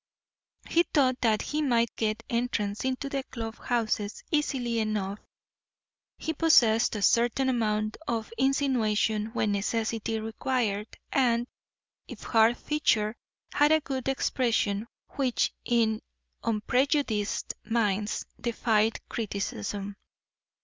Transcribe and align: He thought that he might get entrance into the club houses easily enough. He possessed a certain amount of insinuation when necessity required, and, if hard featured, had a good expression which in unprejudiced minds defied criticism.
He 0.67 0.81
thought 0.81 1.21
that 1.21 1.43
he 1.43 1.61
might 1.61 1.95
get 1.95 2.23
entrance 2.27 2.83
into 2.83 3.07
the 3.07 3.21
club 3.25 3.57
houses 3.59 4.23
easily 4.31 4.79
enough. 4.79 5.19
He 6.17 6.33
possessed 6.33 6.95
a 6.95 7.03
certain 7.03 7.49
amount 7.49 7.97
of 8.07 8.33
insinuation 8.35 9.27
when 9.27 9.51
necessity 9.51 10.19
required, 10.19 10.87
and, 11.11 11.45
if 12.07 12.23
hard 12.23 12.57
featured, 12.57 13.15
had 13.53 13.71
a 13.71 13.79
good 13.79 14.07
expression 14.07 14.87
which 15.09 15.53
in 15.65 16.01
unprejudiced 16.43 17.53
minds 17.63 18.25
defied 18.41 19.07
criticism. 19.07 19.97